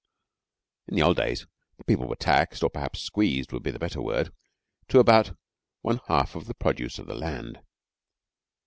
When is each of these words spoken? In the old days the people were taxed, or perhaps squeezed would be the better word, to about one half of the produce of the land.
In 0.87 0.95
the 0.95 1.03
old 1.03 1.17
days 1.17 1.45
the 1.77 1.83
people 1.83 2.07
were 2.07 2.15
taxed, 2.15 2.63
or 2.63 2.71
perhaps 2.71 3.01
squeezed 3.01 3.51
would 3.51 3.61
be 3.61 3.69
the 3.69 3.77
better 3.77 4.01
word, 4.01 4.33
to 4.87 4.97
about 4.97 5.37
one 5.83 6.01
half 6.07 6.33
of 6.35 6.47
the 6.47 6.55
produce 6.55 6.97
of 6.97 7.05
the 7.05 7.13
land. 7.13 7.61